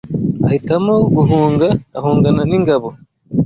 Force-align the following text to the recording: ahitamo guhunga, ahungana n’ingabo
ahitamo 0.47 0.93
guhunga, 1.15 1.67
ahungana 1.97 2.41
n’ingabo 2.49 2.87